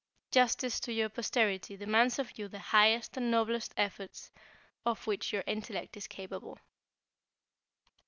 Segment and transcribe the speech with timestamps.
[0.31, 4.31] Justice to your posterity demands of you the highest and noblest effort
[4.83, 6.57] of which your intellect is capable."